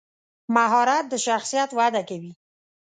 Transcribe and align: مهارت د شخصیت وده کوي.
مهارت 0.55 1.05
د 1.09 1.13
شخصیت 1.25 1.69
وده 1.79 2.01
کوي. 2.09 2.31